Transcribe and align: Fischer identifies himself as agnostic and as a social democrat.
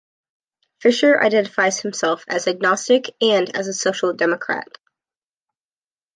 Fischer 0.79 1.21
identifies 1.21 1.79
himself 1.79 2.23
as 2.27 2.47
agnostic 2.47 3.11
and 3.21 3.55
as 3.55 3.67
a 3.67 3.73
social 3.75 4.13
democrat. 4.15 4.67